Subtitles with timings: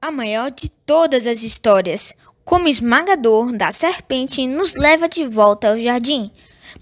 [0.00, 5.80] a maior de todas as histórias, como esmagador da serpente, nos leva de volta ao
[5.80, 6.30] jardim,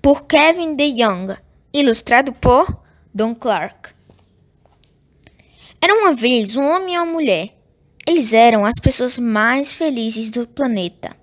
[0.03, 1.35] por Kevin DeYoung,
[1.73, 2.67] ilustrado por
[3.15, 3.91] Don Clark.
[5.81, 7.57] Era uma vez um homem e uma mulher.
[8.07, 11.17] Eles eram as pessoas mais felizes do planeta.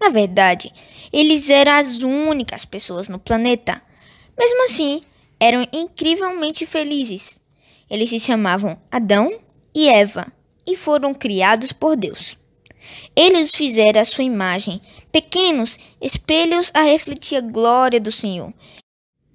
[0.00, 0.72] Na verdade,
[1.12, 3.82] eles eram as únicas pessoas no planeta.
[4.38, 5.02] Mesmo assim,
[5.38, 7.40] eram incrivelmente felizes.
[7.90, 9.38] Eles se chamavam Adão
[9.74, 10.26] e Eva
[10.70, 12.36] e foram criados por Deus.
[13.14, 14.80] Eles fizeram a sua imagem,
[15.12, 18.52] pequenos espelhos a refletir a glória do Senhor.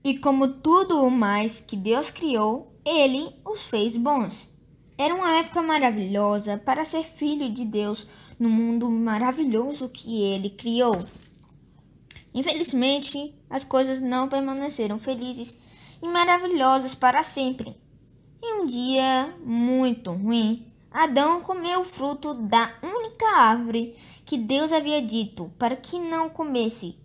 [0.03, 4.55] E como tudo o mais que Deus criou, ele os fez bons.
[4.97, 8.07] Era uma época maravilhosa para ser filho de Deus
[8.39, 11.05] no mundo maravilhoso que ele criou.
[12.33, 15.59] Infelizmente, as coisas não permaneceram felizes
[16.01, 17.75] e maravilhosas para sempre.
[18.43, 25.01] Em um dia muito ruim, Adão comeu o fruto da única árvore que Deus havia
[25.01, 26.97] dito para que não comesse.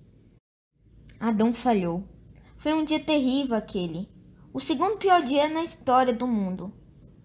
[1.18, 2.04] Adão falhou.
[2.56, 4.08] Foi um dia terrível aquele,
[4.52, 6.72] o segundo pior dia na história do mundo.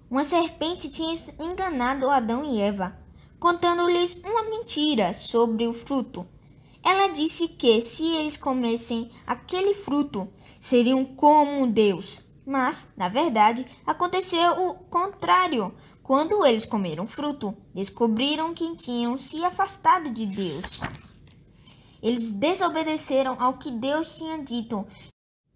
[0.10, 2.98] Uma serpente tinha enganado Adão e Eva,
[3.40, 6.26] contando-lhes uma mentira sobre o fruto.
[6.84, 10.28] Ela disse que se eles comessem aquele fruto,
[10.60, 12.26] seriam como Deus.
[12.44, 15.72] Mas, na verdade, aconteceu o contrário.
[16.06, 20.80] Quando eles comeram fruto, descobriram que tinham se afastado de Deus.
[22.00, 24.88] Eles desobedeceram ao que Deus tinha dito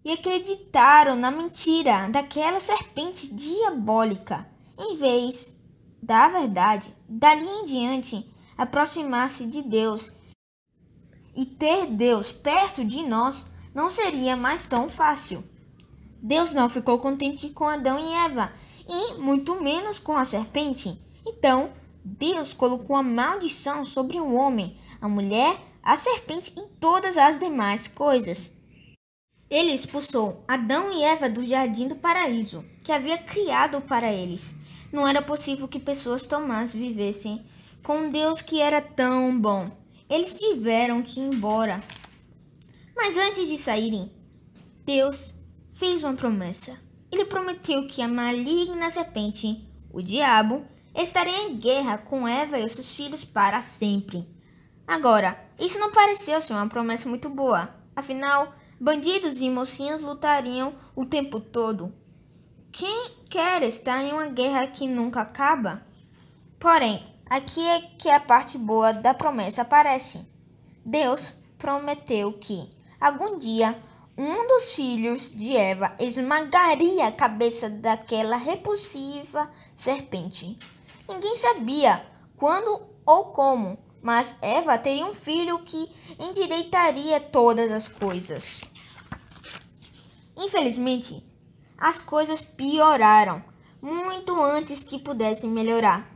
[0.04, 4.44] e acreditaram na mentira daquela serpente diabólica,
[4.76, 5.56] em vez
[6.02, 6.92] da verdade.
[7.08, 8.28] Dali em diante,
[8.58, 10.10] aproximar-se de Deus
[11.36, 15.44] e ter Deus perto de nós não seria mais tão fácil.
[16.20, 18.52] Deus não ficou contente com Adão e Eva
[18.88, 20.96] e muito menos com a serpente.
[21.26, 21.72] Então,
[22.04, 27.86] Deus colocou a maldição sobre o homem, a mulher, a serpente e todas as demais
[27.86, 28.52] coisas.
[29.48, 34.54] Ele expulsou Adão e Eva do jardim do paraíso, que havia criado para eles.
[34.92, 37.44] Não era possível que pessoas tão más vivessem
[37.82, 39.70] com Deus que era tão bom.
[40.08, 41.82] Eles tiveram que ir embora.
[42.94, 44.10] Mas antes de saírem,
[44.84, 45.34] Deus
[45.72, 46.78] fez uma promessa.
[47.10, 52.94] Ele prometeu que a maligna serpente, o diabo, estaria em guerra com Eva e seus
[52.94, 54.28] filhos para sempre.
[54.86, 57.74] Agora, isso não pareceu ser uma promessa muito boa.
[57.94, 61.92] Afinal, bandidos e mocinhos lutariam o tempo todo.
[62.72, 65.82] Quem quer estar em uma guerra que nunca acaba?
[66.58, 70.26] Porém, aqui é que a parte boa da promessa aparece.
[70.84, 72.68] Deus prometeu que,
[73.00, 73.78] algum dia,
[74.16, 80.58] um dos filhos de Eva esmagaria a cabeça daquela repulsiva serpente.
[81.08, 82.04] Ninguém sabia
[82.36, 88.60] quando ou como, mas Eva teria um filho que endireitaria todas as coisas.
[90.36, 91.22] Infelizmente,
[91.76, 93.42] as coisas pioraram
[93.80, 96.10] muito antes que pudessem melhorar.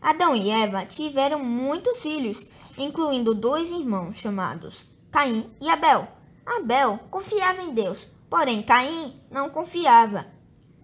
[0.00, 2.46] Adão e Eva tiveram muitos filhos,
[2.78, 6.19] incluindo dois irmãos chamados Caim e Abel.
[6.44, 10.26] Abel confiava em Deus, porém Caim não confiava.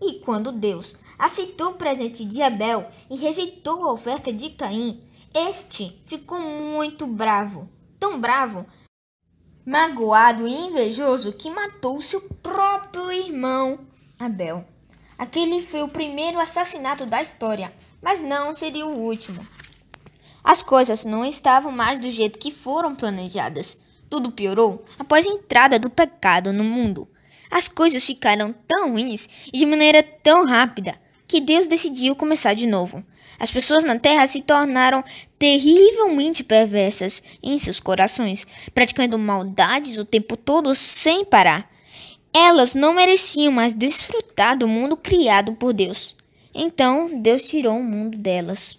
[0.01, 5.01] E quando Deus aceitou o presente de Abel e rejeitou a oferta de Caim,
[5.35, 7.69] este ficou muito bravo.
[7.99, 8.67] Tão bravo,
[9.65, 13.81] magoado e invejoso que matou seu próprio irmão
[14.19, 14.65] Abel.
[15.19, 17.73] Aquele foi o primeiro assassinato da história,
[18.03, 19.45] mas não seria o último.
[20.45, 23.83] As coisas não estavam mais do jeito que foram planejadas.
[24.17, 27.07] Tudo piorou após a entrada do pecado no mundo.
[27.51, 32.67] As coisas ficaram tão ruins e de maneira tão rápida que Deus decidiu começar de
[32.67, 33.05] novo.
[33.39, 35.05] As pessoas na terra se tornaram
[35.39, 41.71] terrivelmente perversas em seus corações, praticando maldades o tempo todo sem parar.
[42.33, 46.17] Elas não mereciam mais desfrutar do mundo criado por Deus.
[46.55, 48.79] Então Deus tirou o mundo delas.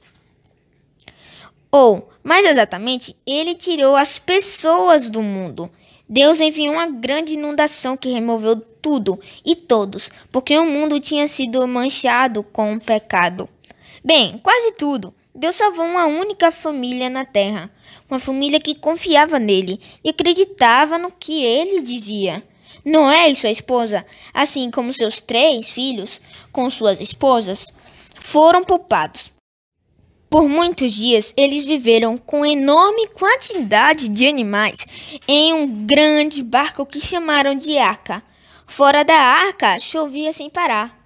[1.71, 5.71] Ou, mais exatamente, ele tirou as pessoas do mundo.
[6.09, 11.65] Deus enviou uma grande inundação que removeu tudo e todos, porque o mundo tinha sido
[11.65, 13.47] manchado com o pecado.
[14.03, 15.15] Bem, quase tudo.
[15.33, 17.71] Deus salvou uma única família na terra,
[18.09, 22.43] uma família que confiava nele e acreditava no que ele dizia.
[22.83, 26.19] Noé e sua esposa, assim como seus três filhos
[26.51, 27.67] com suas esposas,
[28.19, 29.36] foram poupados.
[30.29, 34.85] Por muitos dias eles viveram com enorme quantidade de animais
[35.25, 38.21] em um grande barco que chamaram de arca.
[38.65, 40.97] Fora da arca chovia sem parar.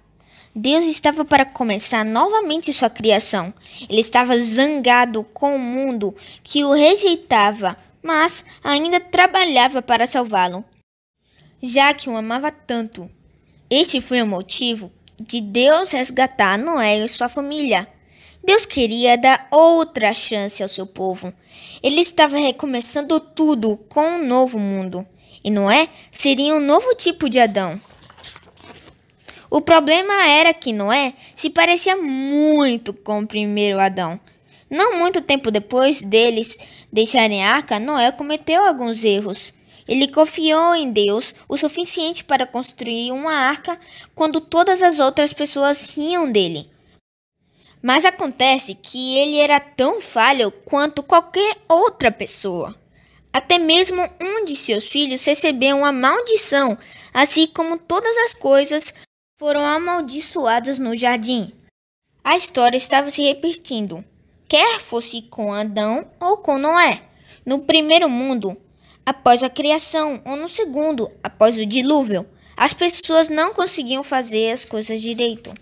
[0.54, 3.54] Deus estava para começar novamente sua criação.
[3.88, 10.64] Ele estava zangado com o mundo que o rejeitava, mas ainda trabalhava para salvá-lo,
[11.62, 13.08] já que o amava tanto.
[13.70, 17.88] Este foi o motivo de Deus resgatar Noé e sua família.
[18.44, 21.32] Deus queria dar outra chance ao seu povo.
[21.80, 25.06] Ele estava recomeçando tudo com um novo mundo.
[25.44, 27.80] E Noé seria um novo tipo de Adão.
[29.48, 34.18] O problema era que Noé se parecia muito com o primeiro Adão.
[34.68, 36.58] Não muito tempo depois deles
[36.90, 39.52] deixarem a arca, Noé cometeu alguns erros.
[39.86, 43.78] Ele confiou em Deus o suficiente para construir uma arca
[44.14, 46.71] quando todas as outras pessoas riam dele.
[47.82, 52.74] Mas acontece que ele era tão falho quanto qualquer outra pessoa.
[53.32, 56.76] Até mesmo um de seus filhos recebeu uma maldição,
[57.12, 58.94] assim como todas as coisas
[59.38, 61.48] foram amaldiçoadas no jardim.
[62.22, 64.04] A história estava se repetindo,
[64.46, 67.02] quer fosse com Adão ou com Noé.
[67.44, 68.56] No primeiro mundo,
[69.04, 72.24] após a criação, ou no segundo, após o dilúvio,
[72.56, 75.52] as pessoas não conseguiam fazer as coisas direito.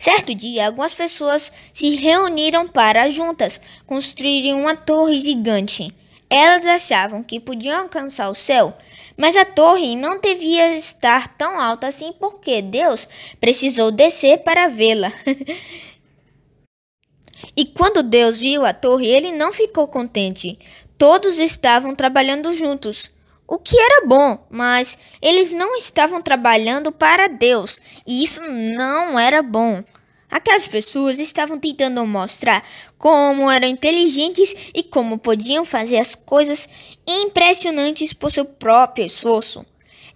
[0.00, 5.88] Certo dia, algumas pessoas se reuniram para juntas construírem uma torre gigante.
[6.30, 8.74] Elas achavam que podiam alcançar o céu,
[9.14, 13.06] mas a torre não devia estar tão alta assim porque Deus
[13.38, 15.12] precisou descer para vê-la.
[17.54, 20.58] e quando Deus viu a torre, ele não ficou contente.
[20.96, 23.10] Todos estavam trabalhando juntos,
[23.50, 29.42] o que era bom, mas eles não estavam trabalhando para Deus, e isso não era
[29.42, 29.82] bom.
[30.30, 32.64] Aquelas pessoas estavam tentando mostrar
[32.96, 36.68] como eram inteligentes e como podiam fazer as coisas
[37.06, 39.66] impressionantes por seu próprio esforço.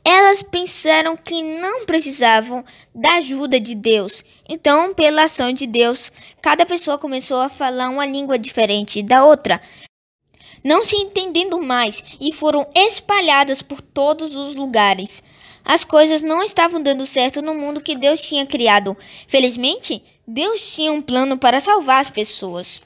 [0.05, 2.62] Elas pensaram que não precisavam
[2.94, 4.22] da ajuda de Deus.
[4.46, 6.12] Então, pela ação de Deus,
[6.43, 9.61] cada pessoa começou a falar uma língua diferente da outra,
[10.62, 15.22] não se entendendo mais, e foram espalhadas por todos os lugares.
[15.64, 18.96] As coisas não estavam dando certo no mundo que Deus tinha criado.
[19.26, 22.82] Felizmente, Deus tinha um plano para salvar as pessoas.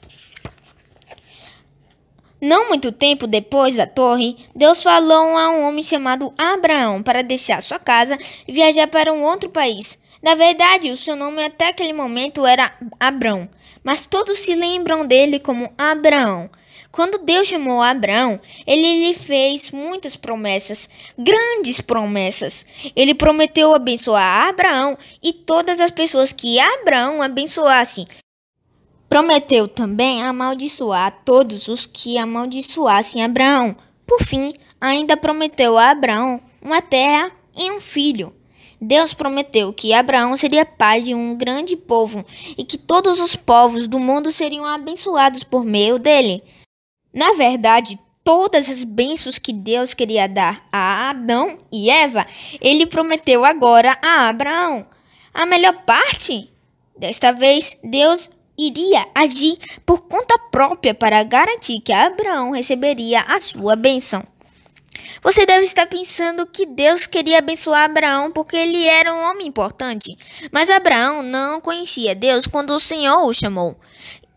[2.41, 7.61] Não muito tempo depois da torre, Deus falou a um homem chamado Abraão para deixar
[7.61, 8.17] sua casa
[8.47, 9.99] e viajar para um outro país.
[10.23, 13.49] Na verdade, o seu nome até aquele momento era Abrão,
[13.83, 16.49] mas todos se lembram dele como Abraão.
[16.91, 22.65] Quando Deus chamou Abraão, ele lhe fez muitas promessas, grandes promessas.
[22.95, 28.07] Ele prometeu abençoar Abraão e todas as pessoas que Abraão abençoasse.
[29.07, 33.75] Prometeu também amaldiçoar todos os que amaldiçoassem Abraão.
[34.05, 34.51] Por fim,
[34.81, 38.33] ainda prometeu a Abraão uma terra e um filho.
[38.81, 42.25] Deus prometeu que Abraão seria pai de um grande povo
[42.57, 46.41] e que todos os povos do mundo seriam abençoados por meio dele.
[47.13, 52.25] Na verdade, todas as bênçãos que Deus queria dar a Adão e Eva,
[52.61, 54.85] ele prometeu agora a Abraão.
[55.33, 56.51] A melhor parte?
[56.97, 63.75] Desta vez, Deus iria agir por conta própria para garantir que Abraão receberia a sua
[63.75, 64.23] bênção.
[65.21, 70.15] Você deve estar pensando que Deus queria abençoar Abraão porque ele era um homem importante,
[70.51, 73.79] mas Abraão não conhecia Deus quando o Senhor o chamou.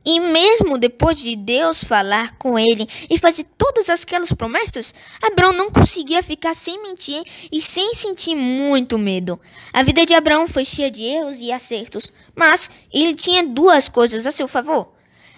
[0.05, 4.93] E mesmo depois de Deus falar com ele e fazer todas aquelas promessas,
[5.23, 9.41] Abraão não conseguia ficar sem mentir e sem sentir muito medo.
[9.73, 14.27] A vida de Abraão foi cheia de erros e acertos, mas ele tinha duas coisas
[14.27, 14.93] a seu favor.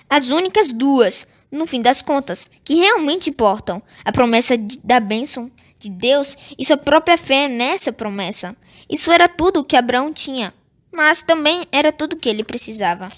[0.09, 5.91] As únicas duas, no fim das contas, que realmente importam: a promessa da bênção de
[5.91, 8.57] Deus e sua própria fé nessa promessa.
[8.89, 10.55] Isso era tudo o que Abraão tinha,
[10.91, 13.11] mas também era tudo o que ele precisava.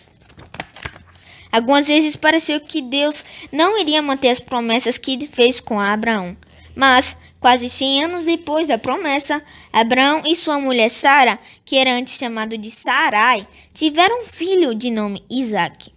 [1.50, 6.36] Algumas vezes pareceu que Deus não iria manter as promessas que fez com Abraão.
[6.74, 12.18] Mas, quase 100 anos depois da promessa, Abraão e sua mulher Sara, que era antes
[12.18, 15.90] chamado de Sarai, tiveram um filho de nome Isaac.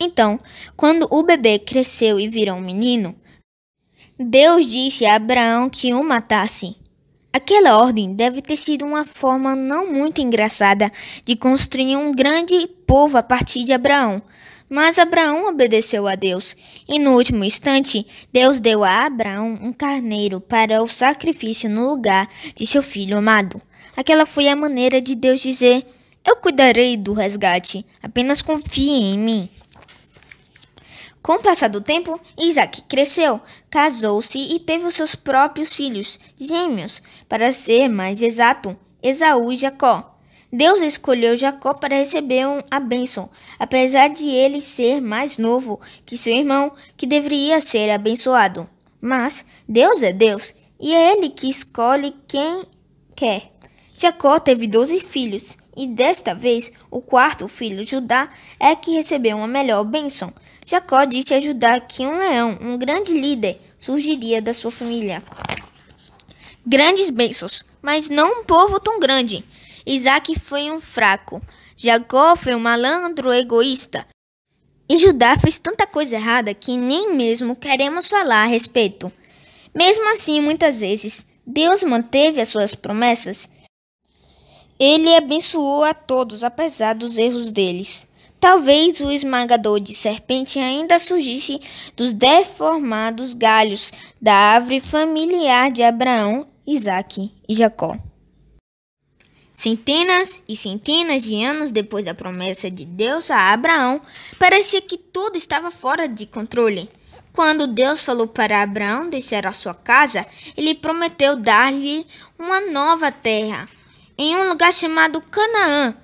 [0.00, 0.38] Então,
[0.76, 3.16] quando o bebê cresceu e virou um menino,
[4.18, 6.76] Deus disse a Abraão que o matasse.
[7.32, 10.90] Aquela ordem deve ter sido uma forma não muito engraçada
[11.24, 14.22] de construir um grande povo a partir de Abraão,
[14.68, 16.56] mas Abraão obedeceu a Deus,
[16.86, 22.28] e no último instante, Deus deu a Abraão um carneiro para o sacrifício no lugar
[22.54, 23.60] de seu filho amado.
[23.96, 25.86] Aquela foi a maneira de Deus dizer:
[26.24, 29.48] Eu cuidarei do resgate, apenas confie em mim.
[31.22, 37.02] Com o passar do tempo, Isaac cresceu, casou-se e teve os seus próprios filhos, gêmeos,
[37.28, 40.17] para ser mais exato, Esaú e Jacó.
[40.52, 43.28] Deus escolheu Jacó para receber a bênção,
[43.58, 48.68] apesar de ele ser mais novo que seu irmão, que deveria ser abençoado.
[49.00, 52.64] Mas Deus é Deus e é Ele que escolhe quem
[53.14, 53.52] quer.
[53.92, 59.46] Jacó teve doze filhos e desta vez o quarto filho, Judá, é que recebeu uma
[59.46, 60.32] melhor bênção.
[60.64, 65.22] Jacó disse a Judá que um leão, um grande líder, surgiria da sua família.
[66.66, 69.44] Grandes bênçãos, mas não um povo tão grande.
[69.90, 71.40] Isaac foi um fraco.
[71.74, 74.06] Jacó foi um malandro egoísta.
[74.86, 79.10] E Judá fez tanta coisa errada que nem mesmo queremos falar a respeito.
[79.74, 83.48] Mesmo assim, muitas vezes, Deus manteve as suas promessas.
[84.78, 88.06] Ele abençoou a todos, apesar dos erros deles.
[88.38, 91.60] Talvez o esmagador de serpente ainda surgisse
[91.96, 93.90] dos deformados galhos
[94.20, 97.96] da árvore familiar de Abraão, Isaque e Jacó.
[99.58, 104.00] Centenas e centenas de anos depois da promessa de Deus a Abraão,
[104.38, 106.88] parecia que tudo estava fora de controle.
[107.32, 110.24] Quando Deus falou para Abraão deixar a sua casa,
[110.56, 112.06] ele prometeu dar-lhe
[112.38, 113.68] uma nova terra,
[114.16, 115.96] em um lugar chamado Canaã.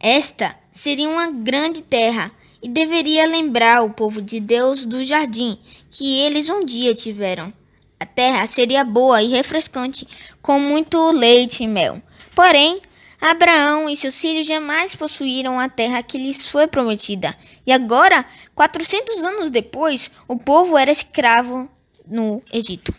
[0.00, 5.58] Esta seria uma grande terra e deveria lembrar o povo de Deus do jardim
[5.90, 7.52] que eles um dia tiveram.
[8.00, 10.08] A terra seria boa e refrescante,
[10.40, 12.00] com muito leite e mel.
[12.36, 12.82] Porém,
[13.18, 17.34] Abraão e seus filhos jamais possuíram a terra que lhes foi prometida.
[17.66, 21.66] E agora, 400 anos depois, o povo era escravo
[22.06, 22.94] no Egito.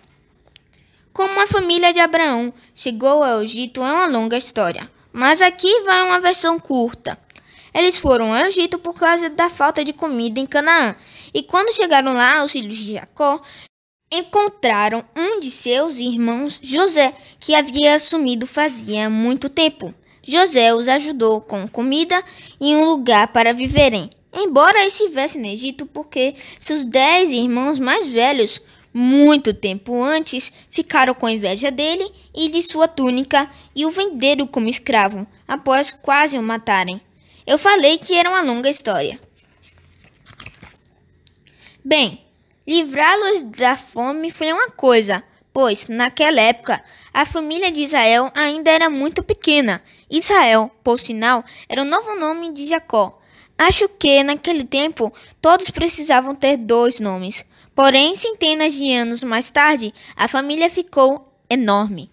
[1.13, 6.01] Como a família de Abraão chegou ao Egito é uma longa história, mas aqui vai
[6.01, 7.15] uma versão curta.
[7.71, 10.95] Eles foram ao Egito por causa da falta de comida em Canaã,
[11.31, 13.39] e quando chegaram lá, os filhos de Jacó
[14.11, 19.93] encontraram um de seus irmãos, José, que havia sumido fazia muito tempo.
[20.25, 22.21] José os ajudou com comida
[22.59, 28.61] e um lugar para viverem, embora estivesse no Egito, porque seus dez irmãos mais velhos,
[28.93, 34.69] muito tempo antes, ficaram com inveja dele e de sua túnica e o venderam como
[34.69, 36.99] escravo, após quase o matarem.
[37.45, 39.19] Eu falei que era uma longa história.
[41.85, 42.26] Bem,
[42.67, 46.83] Livrá-los da fome foi uma coisa, pois, naquela época,
[47.13, 49.81] a família de Israel ainda era muito pequena.
[50.11, 53.21] Israel, por sinal, era o novo nome de Jacó.
[53.57, 57.45] Acho que, naquele tempo, todos precisavam ter dois nomes.
[57.73, 62.11] Porém, centenas de anos mais tarde, a família ficou enorme.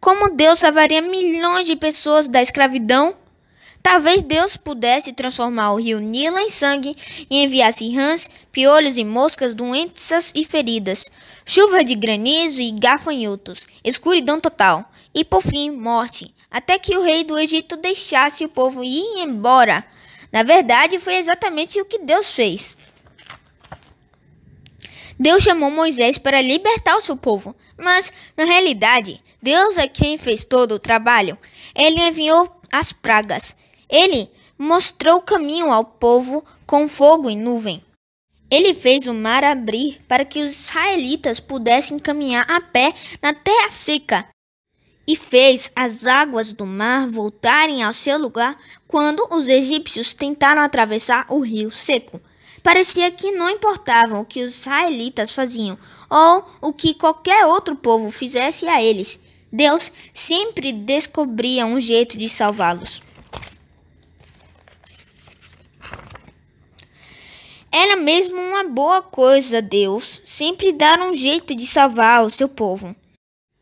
[0.00, 3.14] Como Deus salvaria milhões de pessoas da escravidão?
[3.82, 6.94] Talvez Deus pudesse transformar o rio Nilo em sangue
[7.28, 11.06] e enviasse rãs, piolhos e moscas doenças e feridas,
[11.44, 17.24] chuva de granizo e gafanhotos, escuridão total e, por fim, morte, até que o rei
[17.24, 19.84] do Egito deixasse o povo ir embora.
[20.30, 22.76] Na verdade, foi exatamente o que Deus fez.
[25.18, 30.44] Deus chamou Moisés para libertar o seu povo, mas, na realidade, Deus é quem fez
[30.44, 31.36] todo o trabalho.
[31.74, 33.54] Ele enviou as pragas
[33.92, 37.84] ele mostrou o caminho ao povo com fogo e nuvem.
[38.50, 43.68] Ele fez o mar abrir para que os israelitas pudessem caminhar a pé na terra
[43.68, 44.26] seca
[45.06, 48.56] e fez as águas do mar voltarem ao seu lugar
[48.86, 52.20] quando os egípcios tentaram atravessar o rio seco.
[52.62, 55.76] Parecia que não importava o que os israelitas faziam
[56.08, 59.20] ou o que qualquer outro povo fizesse a eles.
[59.50, 63.02] Deus sempre descobria um jeito de salvá-los.
[67.74, 72.94] Era mesmo uma boa coisa Deus sempre dar um jeito de salvar o seu povo.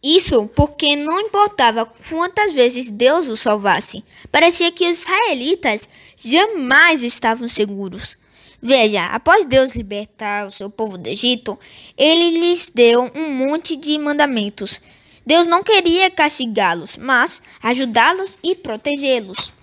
[0.02, 4.02] Isso porque não importava quantas vezes Deus o salvasse,
[4.32, 8.18] parecia que os israelitas jamais estavam seguros.
[8.60, 11.58] Veja, após Deus libertar o seu povo do Egito,
[11.96, 14.80] ele lhes deu um monte de mandamentos.
[15.24, 19.59] Deus não queria castigá-los, mas ajudá-los e protegê-los.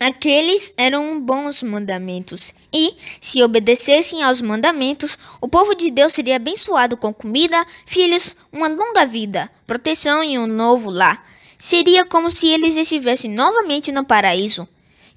[0.00, 6.96] Aqueles eram bons mandamentos, e, se obedecessem aos mandamentos, o povo de Deus seria abençoado
[6.96, 11.26] com comida, filhos, uma longa vida, proteção e um novo lar.
[11.58, 14.68] Seria como se eles estivessem novamente no paraíso.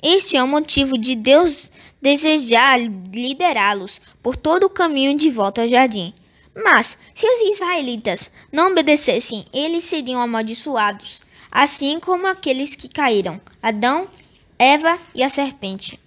[0.02, 1.72] Este é o motivo de Deus
[2.02, 6.12] desejar liderá-los por todo o caminho de volta ao jardim.
[6.56, 11.22] Mas, se os israelitas não obedecessem, eles seriam amaldiçoados,
[11.52, 14.10] assim como aqueles que caíram, Adão
[14.64, 16.00] Eva e a serpente.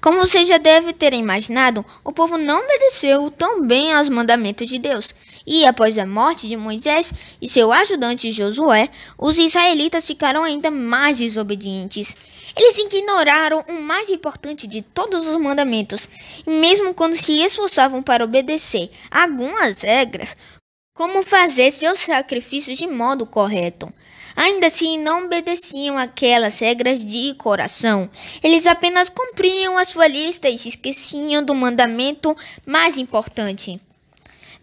[0.00, 4.78] Como você já deve ter imaginado, o povo não obedeceu tão bem aos mandamentos de
[4.78, 5.12] Deus,
[5.46, 11.18] E após a morte de Moisés e seu ajudante Josué, os israelitas ficaram ainda mais
[11.18, 12.16] desobedientes.
[12.56, 16.08] Eles ignoraram o mais importante de todos os mandamentos,
[16.46, 20.36] e mesmo quando se esforçavam para obedecer algumas regras,
[20.94, 23.92] como fazer seus sacrifícios de modo correto.
[24.36, 28.08] Ainda assim, não obedeciam aquelas regras de coração.
[28.42, 33.80] Eles apenas cumpriam a sua lista e se esqueciam do mandamento mais importante.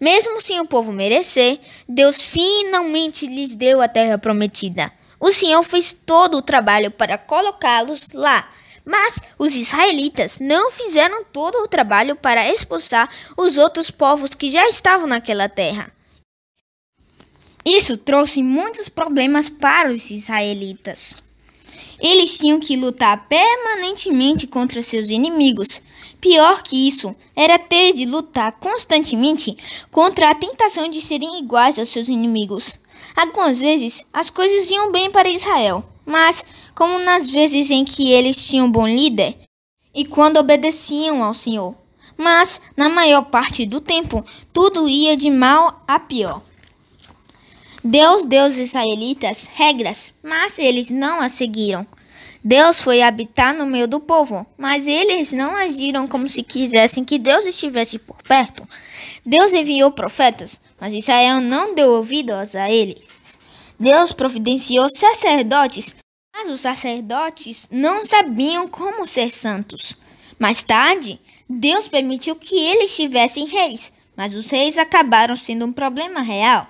[0.00, 1.58] Mesmo sem o povo merecer,
[1.88, 4.92] Deus finalmente lhes deu a terra prometida.
[5.20, 8.48] O Senhor fez todo o trabalho para colocá-los lá.
[8.84, 14.66] Mas os israelitas não fizeram todo o trabalho para expulsar os outros povos que já
[14.66, 15.92] estavam naquela terra.
[17.70, 21.14] Isso trouxe muitos problemas para os israelitas.
[22.00, 25.82] Eles tinham que lutar permanentemente contra seus inimigos.
[26.18, 29.54] Pior que isso, era ter de lutar constantemente
[29.90, 32.80] contra a tentação de serem iguais aos seus inimigos.
[33.14, 38.42] Algumas vezes as coisas iam bem para Israel, mas, como nas vezes em que eles
[38.46, 39.36] tinham bom líder
[39.94, 41.74] e quando obedeciam ao Senhor,
[42.16, 46.47] mas na maior parte do tempo tudo ia de mal a pior.
[47.90, 51.86] Deus deu aos israelitas regras, mas eles não as seguiram.
[52.44, 57.18] Deus foi habitar no meio do povo, mas eles não agiram como se quisessem que
[57.18, 58.68] Deus estivesse por perto.
[59.24, 63.08] Deus enviou profetas, mas Israel não deu ouvidos a eles.
[63.80, 65.96] Deus providenciou sacerdotes,
[66.36, 69.96] mas os sacerdotes não sabiam como ser santos.
[70.38, 71.18] Mais tarde,
[71.48, 76.68] Deus permitiu que eles tivessem reis, mas os reis acabaram sendo um problema real.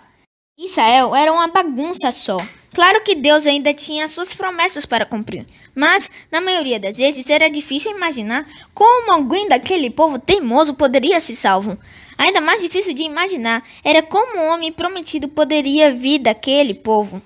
[0.58, 2.36] Israel era uma bagunça só.
[2.74, 7.48] Claro que Deus ainda tinha suas promessas para cumprir, mas na maioria das vezes era
[7.48, 11.78] difícil imaginar como alguém daquele povo teimoso poderia se salvo.
[12.18, 17.22] Ainda mais difícil de imaginar era como o homem prometido poderia vir daquele povo.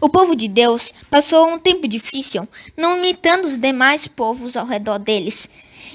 [0.00, 4.98] O povo de Deus passou um tempo difícil, não imitando os demais povos ao redor
[4.98, 5.48] deles.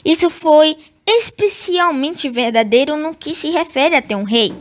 [0.06, 0.78] Isso foi
[1.18, 4.54] especialmente verdadeiro no que se refere a ter um rei.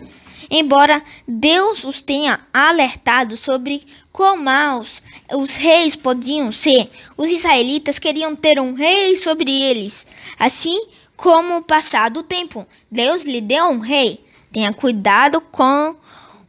[0.51, 5.03] Embora Deus os tenha alertado sobre quão maus
[5.35, 10.07] os reis podiam ser, os israelitas queriam ter um rei sobre eles.
[10.39, 14.25] Assim como passado o tempo, Deus lhe deu um rei.
[14.51, 15.97] Tenha cuidado com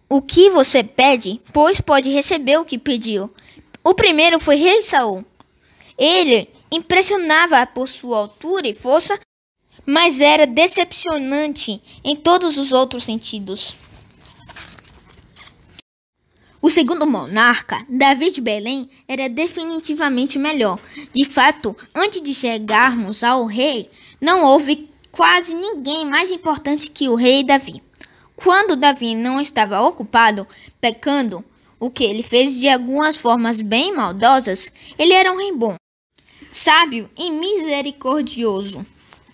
[0.08, 3.30] o que você pede, pois pode receber o que pediu.
[3.84, 5.26] O primeiro foi rei Saul.
[5.98, 9.20] Ele impressionava por sua altura e força,
[9.86, 13.76] mas era decepcionante em todos os outros sentidos.
[16.62, 20.78] O segundo monarca, Davi de Belém, era definitivamente melhor.
[21.14, 23.90] De fato, antes de chegarmos ao rei,
[24.20, 27.82] não houve quase ninguém mais importante que o rei Davi.
[28.36, 30.46] Quando Davi não estava ocupado
[30.82, 31.44] pecando,
[31.80, 35.76] o que ele fez de algumas formas bem maldosas, ele era um rei bom,
[36.52, 38.86] sábio e misericordioso.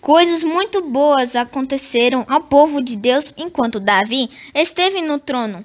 [0.06, 5.64] Coisas muito boas aconteceram ao povo de Deus enquanto Davi esteve no trono.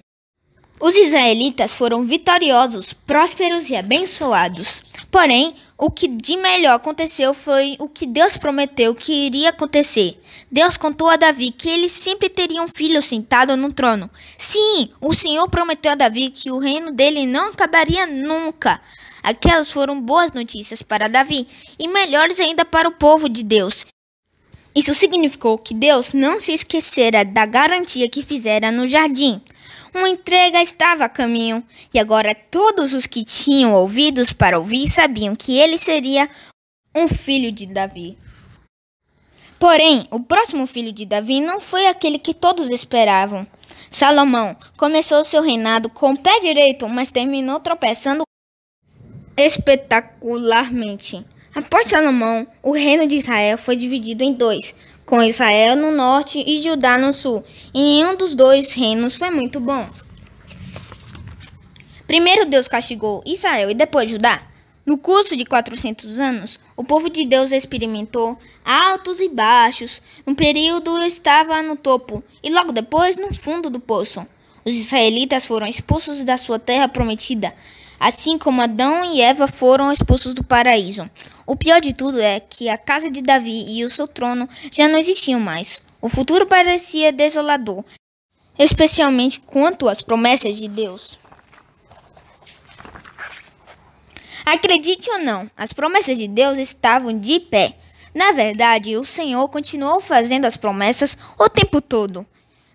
[0.80, 4.82] Os israelitas foram vitoriosos, prósperos e abençoados.
[5.12, 10.20] Porém, o que de melhor aconteceu foi o que Deus prometeu que iria acontecer.
[10.52, 14.10] Deus contou a Davi que ele sempre teria um filho sentado no trono.
[14.40, 18.82] Sim, o Senhor prometeu a Davi que o reino dele não acabaria nunca.
[19.22, 23.86] Aquelas foram boas notícias para Davi e melhores ainda para o povo de Deus.
[24.74, 29.42] Isso significou que Deus não se esquecera da garantia que fizera no jardim.
[29.94, 31.62] Uma entrega estava a caminho,
[31.94, 36.30] e agora todos os que tinham ouvidos para ouvir sabiam que ele seria
[36.96, 38.18] um filho de Davi.
[39.60, 43.46] Porém, o próximo filho de Davi não foi aquele que todos esperavam.
[43.90, 48.24] Salomão começou seu reinado com o pé direito, mas terminou tropeçando
[49.38, 51.26] espetacularmente.
[51.54, 54.74] Após Salomão, o reino de Israel foi dividido em dois,
[55.06, 59.60] com Israel no norte e Judá no sul, e nenhum dos dois reinos foi muito
[59.60, 59.86] bom.
[62.08, 64.42] Primeiro Deus castigou Israel e depois Judá.
[64.86, 70.02] No curso de 400 anos, o povo de Deus experimentou altos e baixos.
[70.26, 74.26] Um período estava no topo e logo depois no fundo do poço.
[74.64, 77.54] Os israelitas foram expulsos da sua terra prometida,
[78.02, 81.08] assim como Adão e Eva foram expulsos do paraíso.
[81.46, 84.88] O pior de tudo é que a casa de Davi e o seu trono já
[84.88, 85.84] não existiam mais.
[86.02, 87.86] O futuro parecia desolador,
[88.58, 91.20] especialmente quanto às promessas de Deus.
[94.44, 97.78] Acredite ou não, as promessas de Deus estavam de pé.
[98.16, 102.26] Na verdade, o Senhor continuou fazendo as promessas o tempo todo.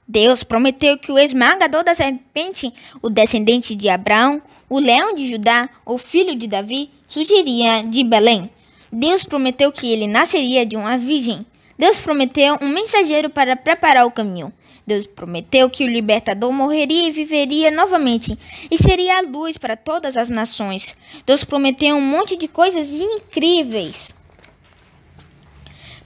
[0.08, 5.68] Deus prometeu que o esmagador da serpente, o descendente de Abraão, o leão de Judá,
[5.84, 8.48] o filho de Davi, surgiria de Belém.
[8.92, 11.44] Deus prometeu que ele nasceria de uma virgem.
[11.78, 14.52] Deus prometeu um mensageiro para preparar o caminho.
[14.86, 18.38] Deus prometeu que o libertador morreria e viveria novamente
[18.70, 20.96] e seria a luz para todas as nações.
[21.26, 24.14] Deus prometeu um monte de coisas incríveis.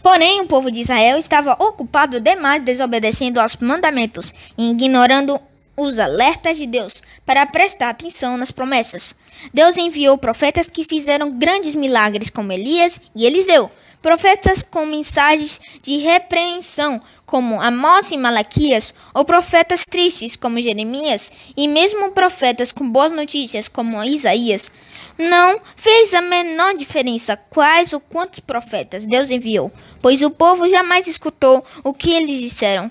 [0.02, 5.40] Porém, o povo de Israel estava ocupado demais desobedecendo aos mandamentos e ignorando
[5.76, 9.14] os alertas de Deus para prestar atenção nas promessas.
[9.52, 13.70] Deus enviou profetas que fizeram grandes milagres, como Elias e Eliseu.
[14.02, 21.68] Profetas com mensagens de repreensão, como Amós e Malaquias, ou profetas tristes, como Jeremias, e
[21.68, 24.72] mesmo profetas com boas notícias, como Isaías.
[25.18, 31.06] Não fez a menor diferença quais ou quantos profetas Deus enviou, pois o povo jamais
[31.06, 32.90] escutou o que eles disseram.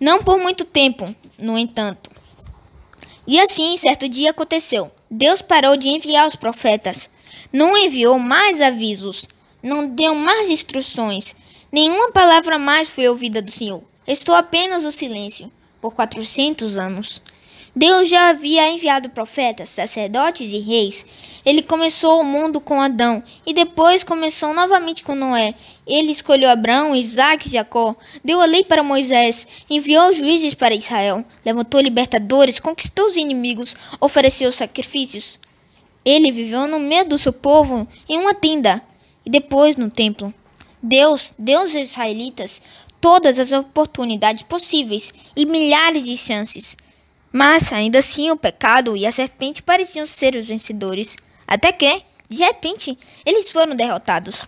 [0.00, 2.10] Não por muito tempo, no entanto.
[3.26, 4.90] E assim, certo dia aconteceu.
[5.10, 7.10] Deus parou de enviar os profetas.
[7.52, 9.28] Não enviou mais avisos.
[9.62, 11.36] Não deu mais instruções.
[11.70, 13.82] Nenhuma palavra mais foi ouvida do Senhor.
[14.06, 15.50] Estou apenas o silêncio.
[15.80, 17.22] Por quatrocentos anos.
[17.74, 21.06] Deus já havia enviado profetas, sacerdotes e reis.
[21.44, 25.54] Ele começou o mundo com Adão e depois começou novamente com Noé.
[25.86, 27.94] Ele escolheu Abraão, Isaac e Jacó,
[28.24, 34.50] deu a lei para Moisés, enviou juízes para Israel, levantou libertadores, conquistou os inimigos, ofereceu
[34.50, 35.38] sacrifícios.
[36.04, 38.82] Ele viveu no meio do seu povo em uma tenda
[39.24, 40.32] e depois no templo.
[40.82, 42.60] Deus deu aos israelitas
[43.00, 46.76] todas as oportunidades possíveis e milhares de chances.
[47.32, 52.42] Mas ainda assim o pecado e a serpente pareciam ser os vencedores, até que, de
[52.42, 54.46] repente, eles foram derrotados.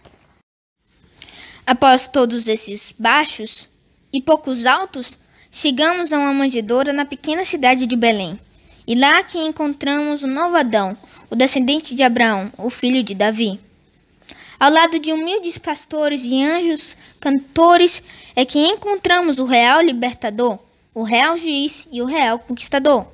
[1.64, 3.68] Após todos esses baixos
[4.12, 5.18] e poucos altos,
[5.50, 8.38] chegamos a uma manjedoura na pequena cidade de Belém.
[8.84, 10.96] E lá que encontramos o novo Adão,
[11.30, 13.60] o descendente de Abraão, o filho de Davi.
[14.62, 18.00] Ao lado de humildes pastores e anjos cantores
[18.36, 20.56] é que encontramos o real libertador,
[20.94, 23.04] o real juiz e o real conquistador.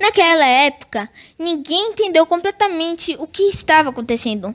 [0.00, 1.06] Naquela época,
[1.38, 4.54] ninguém entendeu completamente o que estava acontecendo.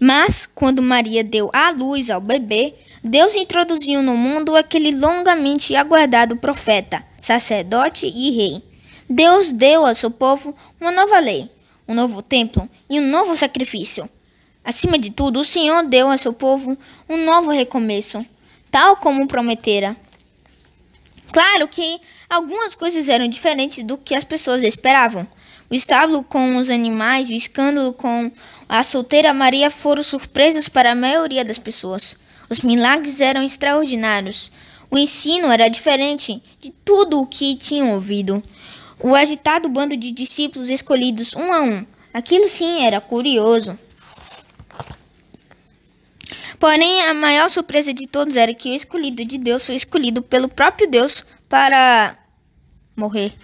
[0.00, 6.36] Mas, quando Maria deu à luz ao bebê, Deus introduziu no mundo aquele longamente aguardado
[6.36, 8.60] profeta, sacerdote e rei.
[9.08, 11.48] Deus deu ao seu povo uma nova lei,
[11.86, 14.10] um novo templo e um novo sacrifício.
[14.64, 16.76] Acima de tudo, o Senhor deu ao seu povo
[17.08, 18.24] um novo recomeço,
[18.70, 19.94] tal como prometera.
[21.30, 22.00] Claro que
[22.30, 25.26] algumas coisas eram diferentes do que as pessoas esperavam.
[25.68, 28.30] O estábulo com os animais e o escândalo com
[28.68, 32.16] a solteira Maria foram surpresas para a maioria das pessoas.
[32.48, 34.50] Os milagres eram extraordinários.
[34.90, 38.42] O ensino era diferente de tudo o que tinham ouvido.
[39.00, 41.84] O agitado bando de discípulos escolhidos um a um.
[42.12, 43.76] Aquilo sim era curioso.
[46.64, 50.48] Porém, a maior surpresa de todos era que o escolhido de Deus foi escolhido pelo
[50.48, 52.16] próprio Deus para
[52.96, 53.34] morrer.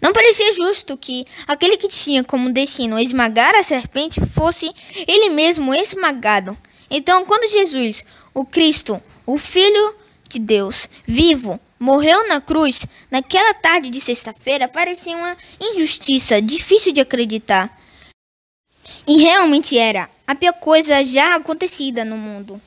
[0.00, 4.72] Não parecia justo que aquele que tinha como destino esmagar a serpente fosse
[5.04, 6.56] ele mesmo esmagado.
[6.88, 9.96] Então, quando Jesus, o Cristo, o Filho
[10.28, 17.00] de Deus, vivo, morreu na cruz, naquela tarde de sexta-feira, parecia uma injustiça difícil de
[17.00, 17.76] acreditar.
[19.06, 22.60] E realmente era a pior coisa já acontecida no mundo.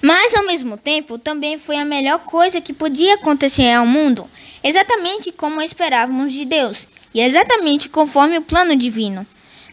[0.00, 4.28] Mas ao mesmo tempo, também foi a melhor coisa que podia acontecer ao mundo,
[4.64, 9.24] exatamente como esperávamos de Deus, e exatamente conforme o plano divino.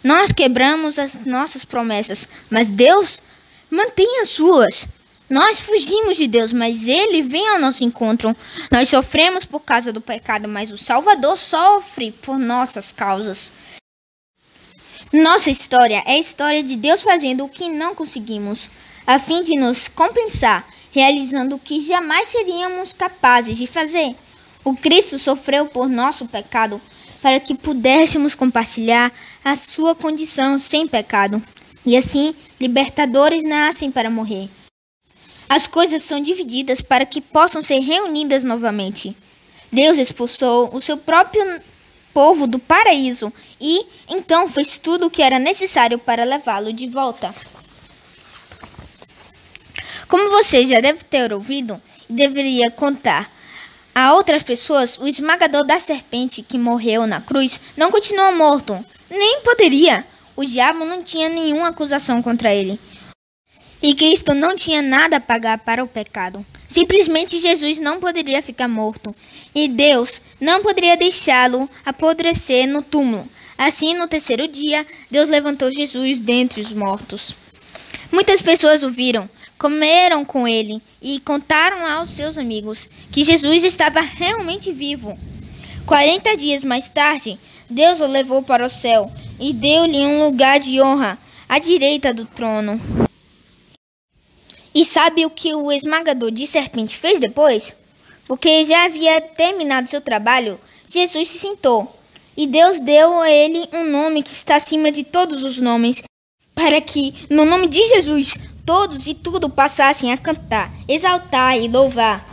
[0.03, 3.21] Nós quebramos as nossas promessas, mas Deus
[3.71, 4.87] mantém as suas.
[5.27, 8.35] Nós fugimos de Deus, mas Ele vem ao nosso encontro.
[8.71, 13.51] Nós sofremos por causa do pecado, mas o Salvador sofre por nossas causas.
[15.11, 18.69] Nossa história é a história de Deus fazendo o que não conseguimos,
[19.07, 24.15] a fim de nos compensar, realizando o que jamais seríamos capazes de fazer.
[24.63, 26.79] O Cristo sofreu por nosso pecado,
[27.23, 29.11] para que pudéssemos compartilhar
[29.43, 31.41] a sua condição sem pecado.
[31.83, 34.47] E assim, libertadores nascem para morrer.
[35.49, 39.17] As coisas são divididas para que possam ser reunidas novamente.
[39.71, 41.59] Deus expulsou o seu próprio
[42.13, 47.33] povo do paraíso e então fez tudo o que era necessário para levá-lo de volta.
[50.07, 53.29] Como você já deve ter ouvido e deveria contar
[53.93, 59.41] a outras pessoas, o esmagador da serpente que morreu na cruz não continuou morto, nem
[59.41, 60.05] poderia.
[60.35, 62.79] O diabo não tinha nenhuma acusação contra ele.
[63.81, 66.45] E Cristo não tinha nada a pagar para o pecado.
[66.67, 69.15] Simplesmente Jesus não poderia ficar morto.
[69.55, 73.27] E Deus não poderia deixá-lo apodrecer no túmulo.
[73.57, 77.35] Assim, no terceiro dia, Deus levantou Jesus dentre os mortos.
[78.11, 84.01] Muitas pessoas o viram, comeram com ele e contaram aos seus amigos que Jesus estava
[84.01, 85.17] realmente vivo.
[85.85, 87.37] Quarenta dias mais tarde,
[87.69, 92.25] Deus o levou para o céu e deu-lhe um lugar de honra à direita do
[92.25, 92.79] trono.
[94.79, 97.75] E sabe o que o esmagador de serpente fez depois?
[98.25, 101.99] Porque já havia terminado seu trabalho, Jesus se sentou.
[102.37, 106.01] E Deus deu a ele um nome que está acima de todos os nomes,
[106.55, 112.25] para que, no nome de Jesus, todos e tudo passassem a cantar, exaltar e louvar.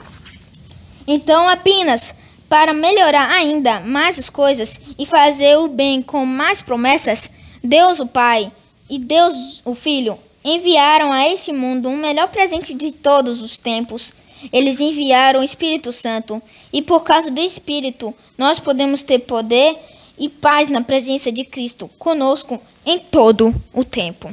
[1.05, 2.15] Então, apenas
[2.49, 7.29] para melhorar ainda mais as coisas e fazer o bem com mais promessas,
[7.61, 8.53] Deus o Pai
[8.89, 14.13] e Deus o Filho enviaram a este mundo um melhor presente de todos os tempos.
[14.53, 16.41] Eles enviaram o Espírito Santo,
[16.73, 19.77] e por causa do Espírito, nós podemos ter poder
[20.17, 24.33] e paz na presença de Cristo conosco em todo o tempo.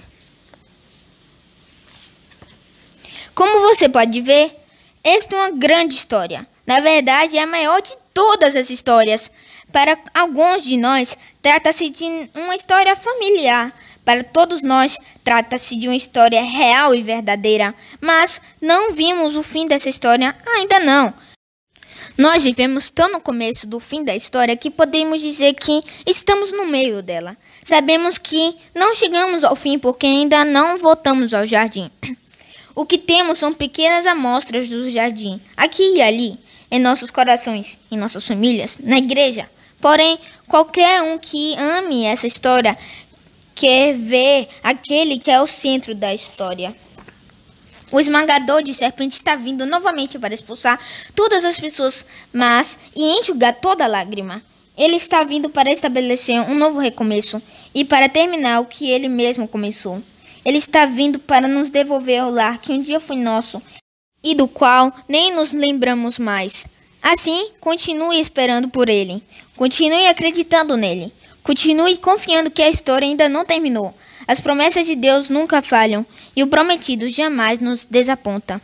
[3.34, 4.56] Como você pode ver,
[5.04, 6.48] esta é uma grande história.
[6.68, 9.32] Na verdade, é a maior de todas as histórias.
[9.72, 13.74] Para alguns de nós, trata-se de uma história familiar.
[14.06, 17.74] Para todos nós, trata-se de uma história real e verdadeira.
[18.02, 21.14] Mas não vimos o fim dessa história ainda não.
[22.18, 26.66] Nós vivemos tão no começo do fim da história que podemos dizer que estamos no
[26.66, 27.36] meio dela.
[27.66, 31.90] Sabemos que não chegamos ao fim porque ainda não voltamos ao jardim.
[32.76, 36.40] O que temos são pequenas amostras do jardim, aqui e ali,
[36.72, 39.48] em nossos corações, em nossas famílias, na igreja.
[39.80, 42.78] Porém, qualquer um que ame essa história
[43.56, 46.76] quer ver aquele que é o centro da história.
[47.92, 50.80] O esmagador de serpente está vindo novamente para expulsar
[51.14, 54.42] todas as pessoas mas e enxugar toda lágrima.
[54.76, 57.40] Ele está vindo para estabelecer um novo recomeço
[57.76, 60.02] e para terminar o que ele mesmo começou.
[60.44, 63.62] Ele está vindo para nos devolver o lar que um dia foi nosso
[64.24, 66.68] e do qual nem nos lembramos mais.
[67.02, 69.22] Assim, continue esperando por ele.
[69.56, 71.12] Continue acreditando nele.
[71.44, 73.94] Continue confiando que a história ainda não terminou.
[74.26, 78.62] As promessas de Deus nunca falham e o prometido jamais nos desaponta.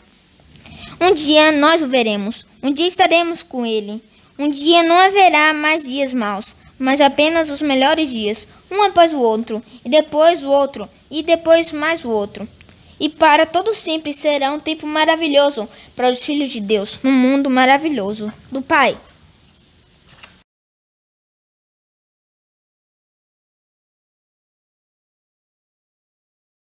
[1.01, 4.01] Um dia nós o veremos, um dia estaremos com ele.
[4.37, 9.19] Um dia não haverá mais dias maus, mas apenas os melhores dias, um após o
[9.19, 12.47] outro, e depois o outro, e depois mais o outro.
[12.97, 17.49] E para todo sempre será um tempo maravilhoso para os filhos de Deus, num mundo
[17.49, 18.97] maravilhoso do Pai.